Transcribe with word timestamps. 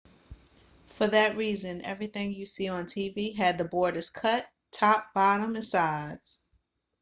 for 0.87 1.05
that 1.05 1.37
reason 1.37 1.83
everything 1.83 2.33
you 2.33 2.43
see 2.43 2.67
on 2.67 2.85
the 2.87 2.89
tv 2.89 3.35
had 3.35 3.59
the 3.59 3.63
borders 3.63 4.09
cut 4.09 4.43
top 4.71 5.13
bottom 5.13 5.53
and 5.53 5.63
sides 5.63 6.43